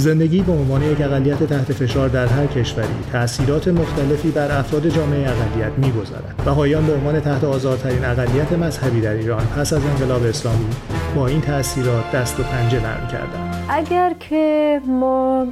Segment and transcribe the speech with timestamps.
[0.00, 5.20] زندگی به عنوان یک اقلیت تحت فشار در هر کشوری تأثیرات مختلفی بر افراد جامعه
[5.20, 6.42] اقلیت می‌گذارد.
[6.44, 10.66] بهاییان به عنوان تحت آزارترین اقلیت مذهبی در ایران پس از انقلاب اسلامی
[11.16, 13.64] با این تاثیرات دست و پنجه نرم کردند.
[13.68, 15.46] اگر که ما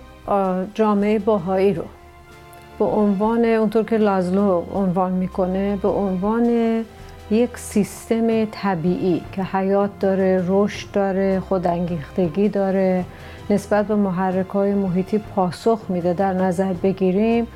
[0.74, 1.84] جامعه باهایی رو
[2.78, 6.44] به عنوان اونطور که لازلو عنوان می‌کنه به عنوان
[7.30, 13.04] یک سیستم طبیعی که حیات داره رشد داره خودانگیختگی داره
[13.50, 16.12] نسبت به محرک های محیطی پاسخ میده.
[16.12, 17.46] در نظر بگیریم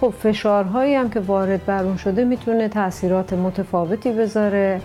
[0.00, 4.80] خب فشارهایی هم که وارد بر اون شده می‌تونه تاثیرات متفاوتی بذاره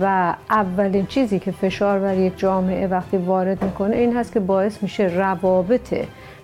[0.00, 4.82] و اولین چیزی که فشار بر یک جامعه وقتی وارد می‌کنه این هست که باعث
[4.82, 5.94] میشه روابط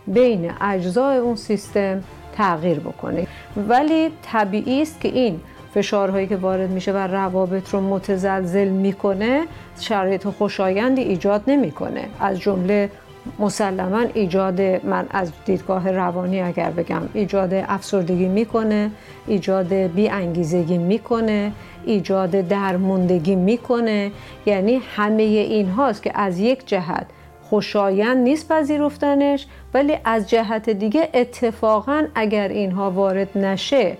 [0.06, 2.02] بین اجزای اون سیستم
[2.36, 3.26] تغییر بکنه.
[3.68, 5.40] ولی طبیعی است که این
[5.74, 9.42] فشارهایی که وارد میشه و روابط رو متزلزل می‌کنه
[9.80, 12.04] شرایط خوشایندی ایجاد نمی‌کنه.
[12.20, 12.90] از جمله
[13.38, 18.90] مسلما ایجاد من از دیدگاه روانی اگر بگم ایجاد افسردگی می‌کنه
[19.26, 21.52] ایجاد بی انگیزگی می‌کنه
[21.84, 24.12] ایجاد درموندگی می‌کنه.
[24.46, 27.06] یعنی همه این هاست که از یک جهت
[27.42, 33.96] خوشایند نیست پذیرفتنش ولی از جهت دیگه اتفاقا اگر اینها وارد نشه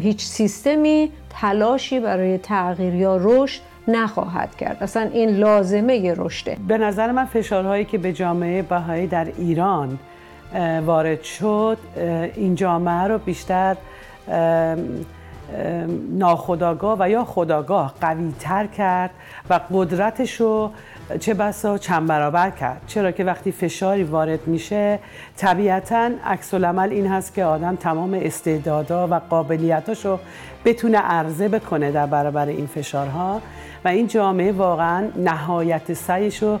[0.00, 1.10] هیچ سیستمی
[1.40, 4.76] تلاشی برای تغییر یا رشد نخواهد کرد.
[4.80, 9.98] اصلا این لازمه رشده به نظر من فشارهایی که به جامعه بهایی در ایران
[10.86, 11.78] وارد شد
[12.34, 13.76] این جامعه رو بیشتر
[16.10, 19.10] ناخداگاه و یا خداگاه قوی تر کرد
[19.50, 20.70] و قدرتش رو
[21.20, 22.80] چه بسا چند برابر کرد.
[22.86, 24.98] چرا که وقتی فشاری وارد میشه
[25.36, 30.18] طبیعتا عکس العمل این هست که آدم تمام استعدادا و قابلیتاش رو
[30.64, 33.40] بتونه عرضه بکنه در برابر این فشارها.
[33.84, 36.58] و این جامعه واقعا نهایت سعیش رو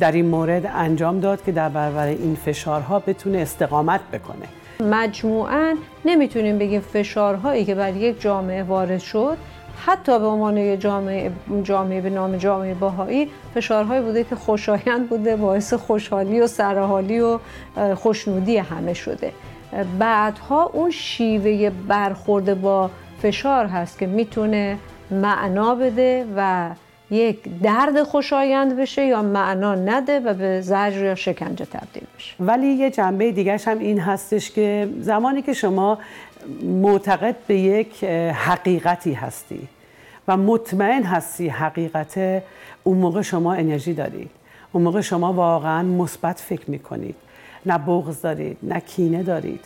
[0.00, 4.61] در این مورد انجام داد که در برابر این فشارها بتونه استقامت بکنه.
[4.90, 9.36] مجموعا نمی‌تونیم بگیم فشارهایی که بر یک جامعه وارد شد
[9.86, 11.32] حتی به عنوان جامعه
[11.62, 17.38] جامعه به نام جامعه باهایی فشارهایی بوده که خوشایند بوده باعث خوشحالی و سرحالی و
[17.94, 19.32] خوشنودی همه شده.
[19.98, 22.90] بعدها اون شیوه برخورد با
[23.22, 24.78] فشار هست که می‌تونه
[25.10, 26.70] معنا بده و
[27.12, 32.34] یک درد خوشایند بشه یا معنا نده و به زجر یا شکنجه تبدیل بشه.
[32.40, 35.98] ولی یه جنبه دیگرش هم این هستش که زمانی که شما
[36.62, 39.68] معتقد به یک حقیقتی هستی
[40.28, 42.42] و مطمئن هستی حقیقت
[42.82, 44.30] اون موقع شما انرژی دارید.
[44.72, 47.14] اون موقع شما واقعا مثبت فکر می‌کنید.
[47.66, 49.64] نه بغض دارید نه کینه دارید.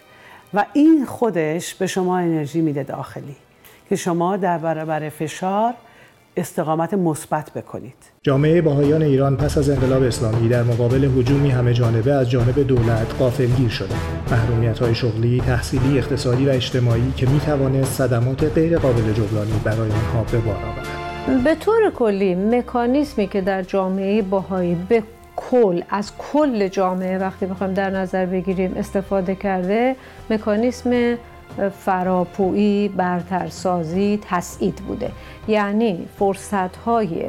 [0.55, 3.37] و این خودش به شما انرژی میده داخلی
[3.89, 5.75] که شما در برابر فشار
[6.37, 7.97] استقامت مثبت بکنید.
[8.23, 13.15] جامعه باهایان ایران پس از انقلاب اسلامی در مقابل هجومی همه جانبه از جانب دولت
[13.19, 13.95] قافلگیر شده.
[14.31, 19.91] محرومیت های شغلی، تحصیلی، اقتصادی و اجتماعی که می توانست صدمات غیر قابل جبرانی برای
[19.91, 21.45] آنها به بار آورد.
[21.45, 25.03] به طور کلی مکانیزمی که در جامعه باهایی به
[25.37, 29.97] کل از کل جامعه وقتی بخوایم در نظر بگیریم استفاده کرده
[30.31, 31.17] مکانیسم
[31.85, 35.11] فراپویی، برترسازی، تسعید بوده.
[35.49, 37.25] یعنی فرصت های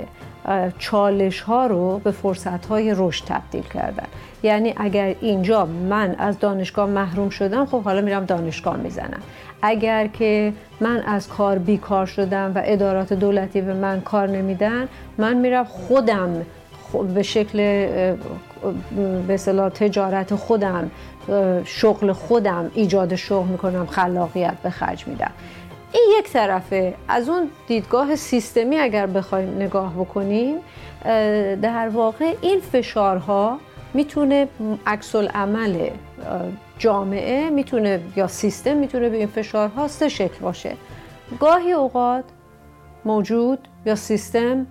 [0.79, 4.07] چالش ها رو به فرصت های رشد تبدیل کردن.
[4.43, 9.21] یعنی اگر اینجا من از دانشگاه محروم شدم خب حالا میرم دانشگاه می‌زنم.
[9.61, 15.38] اگر که من از کار بیکار شدم و ادارات دولتی به من کار نمیدن من
[15.38, 16.45] میرم خودم
[16.93, 17.57] به شکل
[19.27, 19.37] به
[19.75, 20.91] تجارت خودم
[21.65, 25.31] شغل خودم ایجاد شغل می‌کنم خلاقیت به خرج میدم.
[25.91, 26.93] این یک طرفه.
[27.07, 30.56] از اون دیدگاه سیستمی اگر بخوایم نگاه بکنیم
[31.62, 33.57] در واقع این فشارها
[33.94, 34.47] می‌تونه
[34.88, 35.89] عکس عمل
[36.79, 40.73] جامعه می‌تونه یا سیستم می‌تونه به این فشارها سه شکل باشه.
[41.39, 42.23] گاهی اوقات
[43.06, 44.67] موجود یا سیستم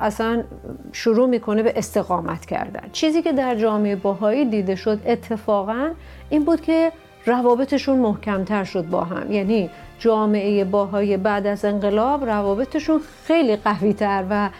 [0.00, 0.44] اصلا
[0.92, 2.88] شروع می‌کنه به استقامت کردن.
[2.92, 5.90] چیزی که در جامعه باهایی دیده شد اتفاقا
[6.30, 6.92] این بود که
[7.26, 9.32] روابطشون محکمتر شد با هم.
[9.32, 14.50] یعنی جامعه باهایی بعد از انقلاب روابطشون خیلی قویتر و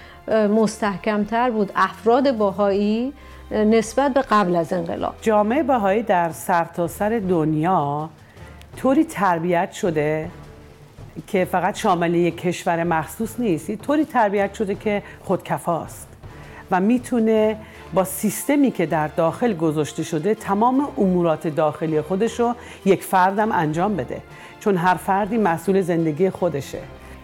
[0.48, 1.72] مستحکمتر بود.
[1.76, 3.12] افراد باهایی
[3.50, 5.14] نسبت به قبل از انقلاب.
[5.22, 8.10] جامعه باهایی در سرتاسر سر دنیا
[8.76, 10.30] طوری تربیت شده
[11.26, 16.08] که فقط شامل یک کشور مخصوص نیست طوری تربیت شده که خودکفاست
[16.70, 17.56] و می‌تونه
[17.94, 22.54] با سیستمی که در داخل گذاشته شده تمام امورات داخلی خودش رو
[22.84, 24.22] یک فردم انجام بده.
[24.60, 26.78] چون هر فردی مسئول زندگی خودشه.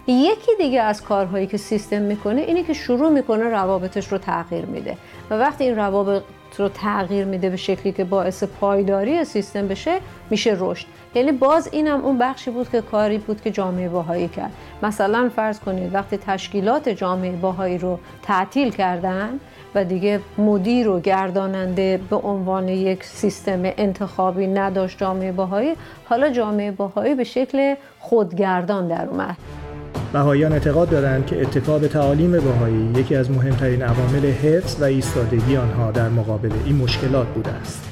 [0.07, 4.97] یکی دیگه از کارهایی که سیستم می‌کنه اینه که شروع می‌کنه روابطش رو تغییر میده.
[5.29, 6.23] و وقتی این روابط
[6.59, 10.85] رو تغییر میده به شکلی که باعث پایداری سیستم بشه میشه رشد.
[11.15, 14.51] یعنی باز اینم اون بخشی بود که کاری بود که جامعه باهایی کرد.
[14.83, 19.39] مثلا فرض کنید وقتی تشکیلات جامعه باهایی رو تعطیل کردن
[19.75, 26.71] و دیگه مدیر و گرداننده به عنوان یک سیستم انتخابی نداشت جامعه باهایی حالا جامعه
[26.71, 29.37] باهایی به شکل خودگردان در اومد.
[30.13, 35.57] بهاییان اعتقاد دارند که اتفاق به تعالیم بهایی یکی از مهمترین عوامل حفظ و ایستادگی
[35.57, 37.89] آنها در مقابل این مشکلات بوده است.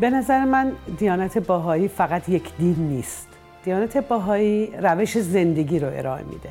[0.00, 3.28] به نظر من دیانت باهایی فقط یک دین نیست.
[3.64, 6.48] دیانت باهایی روش زندگی رو ارائه میده.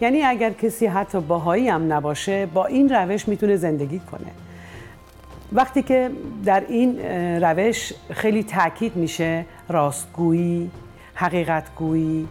[0.00, 4.30] یعنی اگر کسی حتی باهایی هم نباشه با این روش می‌تونه زندگی کنه.
[5.52, 6.10] وقتی که
[6.44, 7.00] در این
[7.42, 10.70] روش خیلی تاکید میشه راستگویی،
[11.14, 12.28] حقیقتگویی،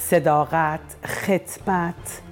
[0.00, 2.22] صداقت، خدمت،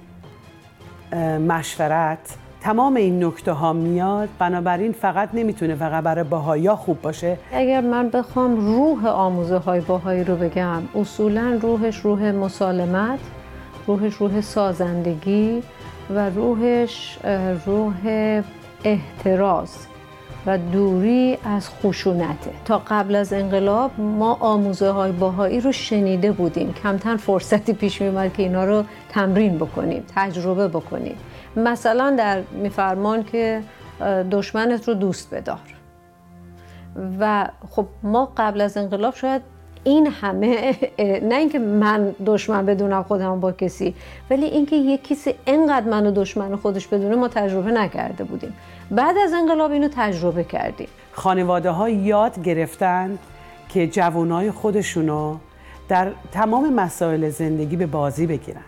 [1.47, 4.29] مشورت تمام این نکته ها میاد.
[4.39, 7.37] بنابراین فقط نمی‌تونه فقط برای باهایا خوب باشه.
[7.51, 13.19] اگر من بخوام روح آموزه های باهایی رو بگم اصولا روحش روح مسالمت
[13.87, 15.63] روحش روح سازندگی
[16.09, 17.19] و روحش
[17.65, 17.95] روح
[18.83, 19.87] احتراز.
[20.49, 22.51] و دوری از خشونته.
[22.65, 26.73] تا قبل از انقلاب ما آموزه های باهایی رو شنیده بودیم.
[26.73, 31.15] کمتر فرصتی پیش میومد که اینا رو تمرین بکنیم تجربه بکنیم.
[31.55, 33.61] مثلا در میفرمان که
[34.31, 35.59] دشمنت رو دوست بدار.
[37.19, 39.41] و خب ما قبل از انقلاب شاید
[39.83, 43.95] این همه نه اینکه من دشمن بدونم خودم با کسی
[44.29, 48.53] ولی اینکه یک کسی انقدر منو دشمن خودش بدونه ما تجربه نکرده بودیم.
[48.91, 50.87] بعد از انقلاب اینو تجربه کردیم.
[51.11, 53.17] خانواده ها یاد گرفتن
[53.69, 55.37] که جوانای خودشونو
[55.89, 58.61] در تمام مسائل زندگی به بازی بگیرن.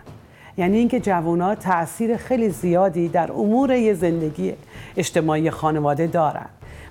[0.56, 4.54] یعنی اینکه جوونا تاثیر خیلی زیادی در امور زندگی
[4.96, 6.46] اجتماعی خانواده دارن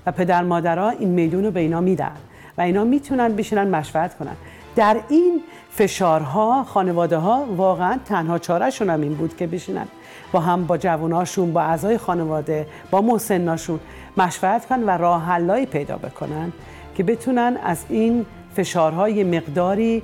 [0.05, 2.11] و پدر مادرها این میدون رو به اینا میدن.
[2.57, 4.35] و اینا می‌تونن بشینن مشورت کنن.
[4.75, 9.87] در این فشارها خانواده ها واقعا تنها چارهشون هم این بود که بشینن.
[10.31, 13.79] با هم با جواناشون با اعضای خانواده با مسناشون
[14.17, 16.51] مشورت کنن و راه حلایی پیدا بکنن
[16.95, 18.25] که بتونن از این
[18.55, 20.03] فشارهای مقداری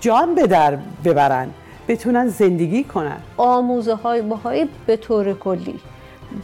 [0.00, 1.50] جان به در ببرن
[1.88, 3.16] بتونن زندگی کنن.
[3.36, 5.80] آموزه های باهایی به طور کلی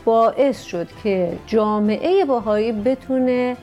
[0.04, 3.56] باعث شد که جامعه باهایی بتونه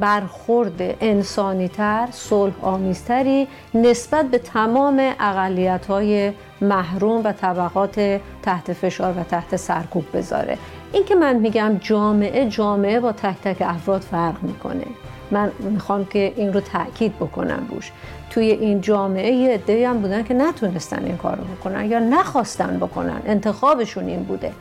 [0.00, 9.22] برخورد انسانیتر صلح آمیزتری نسبت به تمام اقلیت های محروم و طبقات تحت فشار و
[9.22, 10.58] تحت سرکوب بذاره.
[10.92, 14.84] این که من میگم جامعه جامعه با تک تک افراد فرق می‌کنه.
[15.30, 17.92] من می‌خوام که این رو تاکید بکنم روش.
[18.30, 22.76] توی این جامعه یه عده‌ای هم بودن که نتونستن این کار رو بکنن یا نخواستن
[22.76, 23.22] بکنن.
[23.26, 24.52] انتخابشون این بوده.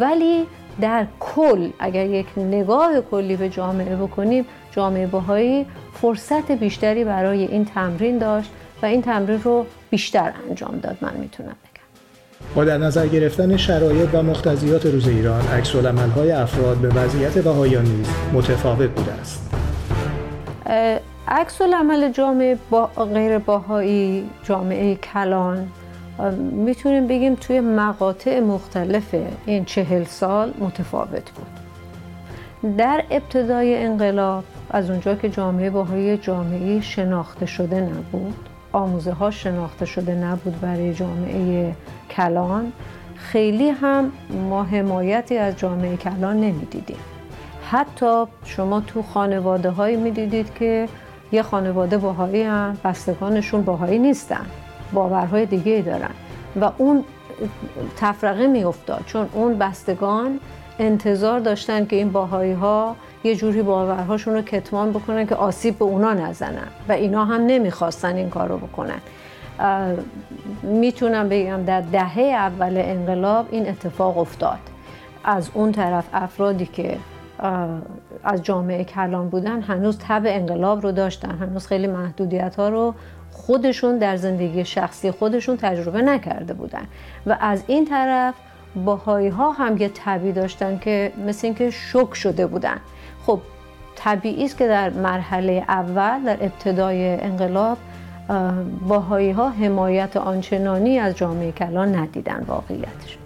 [0.00, 0.46] ولی
[0.80, 7.64] در کل اگر یک نگاه کلی به جامعه بکنیم جامعه باهایی فرصت بیشتری برای این
[7.64, 8.50] تمرین داشت
[8.82, 12.54] و این تمرین رو بیشتر انجام داد من می‌تونم بگم.
[12.54, 15.74] با در نظر گرفتن شرایط و مختزیات روز ایران عکس
[16.16, 19.54] های افراد به وضعیت بهایان نیز متفاوت بوده است.
[21.28, 25.68] عکس عمل جامعه با غیر باهایی جامعه کلان
[26.40, 29.14] می‌تونیم بگیم توی مقاطع مختلف
[29.46, 31.46] این چهل سال متفاوت بود.
[32.76, 38.34] در ابتدای انقلاب از اونجا که جامعه باهای جامعه شناخته شده نبود
[38.72, 41.74] آموزه ها شناخته شده نبود برای جامعه
[42.10, 42.72] کلان
[43.16, 44.12] خیلی هم
[44.48, 46.96] ما حمایتی از جامعه کلان نمی‌دیدیم.
[47.70, 50.88] حتی شما تو خانواده هایی می‌دیدید که
[51.32, 54.46] یه خانواده باهایی هم بستگانشون باهایی نیستن.
[54.92, 56.10] باورهای دیگه دارن.
[56.60, 57.04] و اون
[57.96, 60.40] تفرقه میافتاد چون اون بستگان
[60.78, 65.84] انتظار داشتن که این باهایی ها یه جوری باورهاشون رو کتمان بکنن که آسیب به
[65.84, 69.00] اونا نزنن و اینا هم نمی‌خواستن این کار رو بکنن
[70.62, 74.58] می‌تونم بگم در دهه اول انقلاب این اتفاق افتاد.
[75.24, 76.96] از اون طرف افرادی که
[78.24, 82.94] از جامعه کلان بودن هنوز تب انقلاب رو داشتن هنوز خیلی محدودیت ها رو
[83.32, 86.86] خودشون در زندگی شخصی خودشون تجربه نکرده بودن.
[87.26, 88.34] و از این طرف
[88.84, 92.76] باهایی ها هم یه طبی داشتن که مثل اینکه شک شده بودن.
[93.26, 93.40] خب
[93.96, 97.78] طبیعی است که در مرحله اول در ابتدای انقلاب
[98.88, 103.18] باهایی ها حمایت آنچنانی از جامعه کلان ندیدن واقعیتش.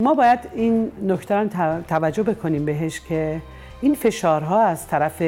[0.00, 1.48] ما باید این نکته
[1.88, 3.40] توجه بکنیم بهش که
[3.80, 5.22] این فشارها از طرف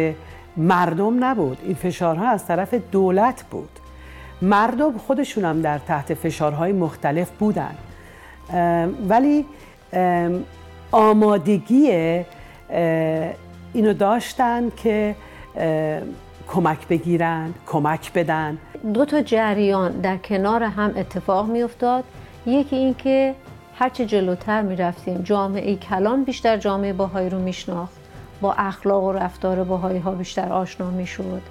[0.57, 1.59] مردم نبود.
[1.65, 3.69] این فشارها از طرف دولت بود.
[4.43, 7.75] مردم خودشون هم در تحت فشارهای مختلف بودن.
[9.09, 9.47] ولی
[10.93, 11.91] آمادگی
[13.73, 15.15] اینو داشتن که
[16.49, 18.59] کمک بگیرن کمک بدن.
[18.95, 22.05] دو تا جریان در کنار هم اتفاق می افتاد
[22.47, 23.35] یکی این که
[23.79, 28.03] هرچه جلوتر می رفتیم جامعه کلان بیشتر جامعه باهایی رو میشناخت.
[28.41, 31.43] با اخلاق و رفتار باهایی ها بیشتر آشنا می شد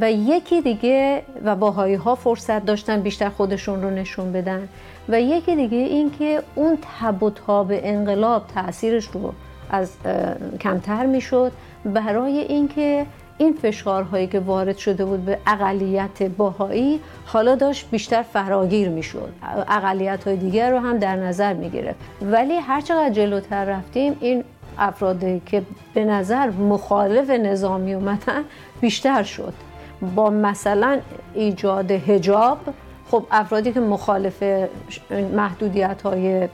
[0.00, 4.68] و یکی دیگه و باهایی ها فرصت داشتن بیشتر خودشون رو نشون بدن.
[5.08, 9.32] و یکی دیگه این که اون تب و تاب انقلاب تاثیرش رو
[9.70, 9.90] از
[10.60, 11.52] کمتر می‌شد
[11.84, 13.06] برای اینکه
[13.38, 19.32] این فشارهایی که وارد شده بود به اقلیت باهایی حالا داشت بیشتر فراگیر می‌شد.
[19.68, 24.44] اقلیت های دیگر رو هم در نظر می گرفت ولی هرچقدر جلوتر رفتیم این
[24.78, 25.62] افرادی که
[25.94, 28.44] به نظر مخالف نظامی اومدن
[28.80, 29.52] بیشتر شد.
[30.04, 30.98] با مثلا
[31.34, 32.58] ایجاد هجاب
[33.10, 34.42] خب افرادی که مخالف
[35.36, 36.48] محدودیت های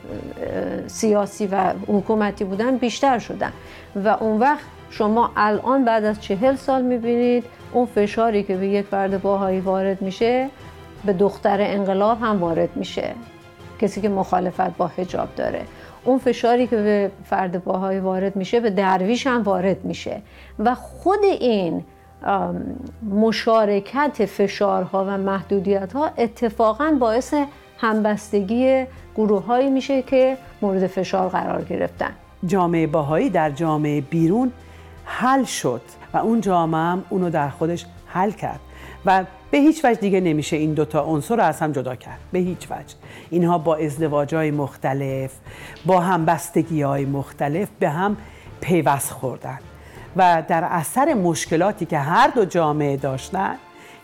[0.87, 3.53] سیاسی و حکومتی بودن بیشتر شدن.
[4.05, 8.87] و اون وقت شما الان بعد از چهل سال می‌بینید اون فشاری که به یک
[8.87, 10.49] فرد باهایی وارد میشه
[11.05, 13.15] به دختر انقلاب هم وارد میشه.
[13.81, 15.63] کسی که مخالفت با حجاب داره.
[16.05, 20.23] اون فشاری که به فرد باهایی وارد میشه به درویش هم وارد میشه.
[20.59, 21.85] و خود این
[23.11, 27.35] مشارکت فشارها و محدودیت ها اتفاقا باعث
[27.79, 28.85] همبستگی
[29.15, 32.11] گروه هایی میشه که مورد فشار قرار گرفتن.
[32.47, 34.53] جامعه باهایی در جامعه بیرون
[35.05, 35.83] حل شد
[36.15, 38.61] و اون جامعه هم اونو در خودش حل کرد
[39.07, 42.19] و به هیچ وجه دیگه نمیشه این دوتا عنصر رو از هم جدا کرد.
[42.33, 42.95] به هیچ وجه.
[43.31, 45.33] اینها با ازدواج های مختلف
[45.87, 48.17] با همبستگی های مختلف به هم
[48.61, 49.59] پیوست خوردن.
[50.17, 53.55] و در اثر مشکلاتی که هر دو جامعه داشتن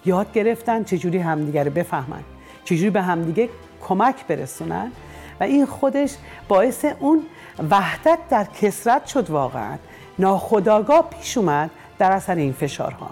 [0.04, 2.22] یاد گرفتن چجوری همدیگه رو بفهمن
[2.64, 3.48] چجوری به همدیگه
[3.88, 4.92] کمک برسونن
[5.40, 6.14] و این خودش
[6.48, 7.22] باعث اون
[7.70, 9.76] وحدت در کسرت شد واقعا.
[10.18, 13.10] ناخداگاه پیش اومد در اثر این فشارها.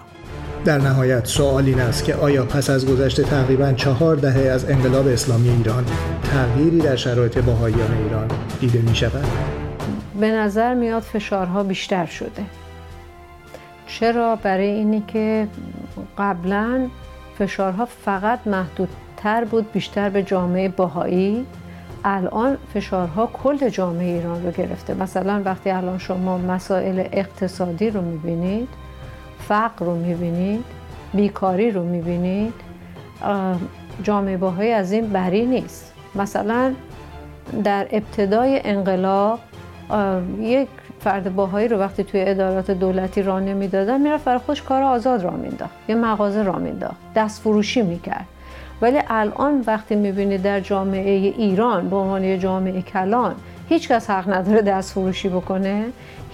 [0.65, 5.07] در نهایت سوال این است که آیا پس از گذشت تقریبا چهار دهه از انقلاب
[5.07, 5.85] اسلامی ایران
[6.31, 8.27] تغییری در شرایط باهایان ایران
[8.59, 9.25] دیده می شود؟
[10.19, 12.43] به نظر میاد فشارها بیشتر شده.
[13.87, 15.47] چرا برای اینی که
[16.17, 16.87] قبلا
[17.37, 21.45] فشارها فقط محدودتر بود بیشتر به جامعه باهایی
[22.03, 24.93] الان فشارها کل جامعه ایران رو گرفته.
[24.93, 28.69] مثلا وقتی الان شما مسائل اقتصادی رو می‌بینید
[29.47, 30.65] فقر رو می‌بینید
[31.13, 32.53] بیکاری رو می‌بینید
[34.03, 35.93] جامعه باهایی از این بری نیست.
[36.15, 36.73] مثلا
[37.63, 39.39] در ابتدای انقلاب
[40.39, 40.67] یک
[41.05, 45.31] فرد باهایی رو وقتی توی ادارات دولتی راه نمی‌دادن می‌رفت برای خودش کار آزاد را
[45.31, 48.25] مینداخت یه مغازه را مینداخت دست فروشی می‌کرد.
[48.81, 53.35] ولی الان وقتی می‌بینید در جامعه ایران به عنوان جامعه کلان
[53.69, 55.85] هیچ کس حق نداره دست فروشی بکنه.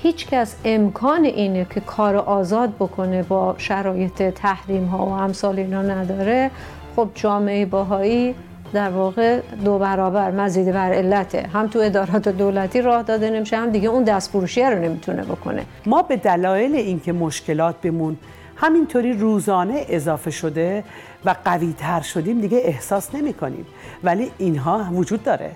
[0.03, 5.81] هیچ کس امکان اینه که کار آزاد بکنه با شرایط تحریم ها و امثال اینا
[5.81, 6.51] نداره.
[6.95, 8.35] خب جامعه باهایی
[8.73, 13.69] در واقع دو برابر مزید بر علته هم تو ادارات دولتی راه داده نمیشه هم
[13.69, 15.65] دیگه اون دست فروشی رو نمی‌تونه بکنه.
[15.85, 18.17] ما به دلایل اینکه مشکلات بمون
[18.55, 20.83] همینطوری روزانه اضافه شده
[21.25, 23.65] و قوی تر شدیم دیگه احساس نمی کنیم
[24.03, 25.51] ولی اینها وجود داره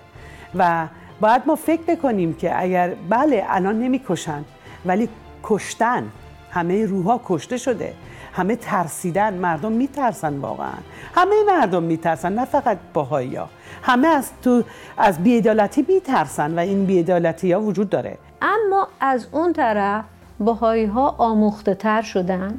[0.55, 0.87] و
[1.21, 4.43] باید ما فکر بکنیم که اگر بله الان نمی‌کشن
[4.85, 5.09] ولی
[5.43, 6.03] کشتن
[6.51, 7.93] همه روحا کشته شده.
[8.35, 10.77] همه ترسیدن مردم میترسن واقعا.
[11.15, 13.49] همه مردم میترسن نه فقط باهایی ها
[13.81, 14.63] همه از تو
[14.97, 18.17] از بیعدالتی میترسن و این بیعدالتی ها وجود داره.
[18.41, 20.05] اما از اون طرف
[20.39, 22.57] باهایی ها آموخته تر شدن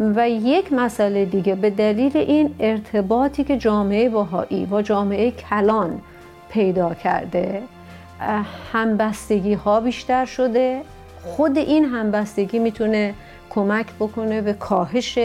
[0.00, 6.00] و یک مسئله دیگه به دلیل این ارتباطی که جامعه باهایی با جامعه کلان
[6.50, 7.62] پیدا کرده
[8.72, 10.82] همبستگی ها بیشتر شده.
[11.24, 13.14] خود این همبستگی می‌تونه
[13.56, 15.18] کمک بکنه به کاهش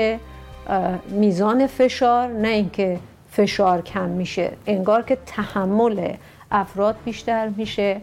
[1.10, 3.00] میزان فشار نه اینکه
[3.32, 6.14] فشار کم میشه انگار که تحمل
[6.52, 8.02] افراد بیشتر میشه.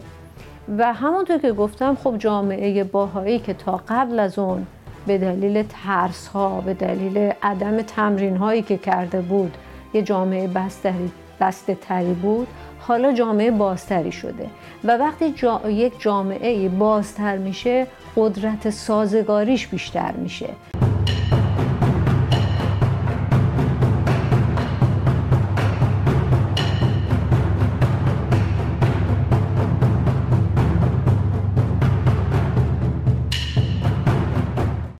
[0.77, 4.67] و همونطور که گفتم خب جامعه باهایی که تا قبل از اون
[5.07, 9.57] به دلیل ترس ها به دلیل عدم تمرین هایی که کرده بود
[9.93, 12.47] یه جامعه بستری بسته تری بود
[12.79, 14.49] حالا جامعه بازتری شده
[14.83, 15.33] و وقتی
[15.69, 20.49] یک جامعه بازتر میشه قدرت سازگاریش بیشتر میشه.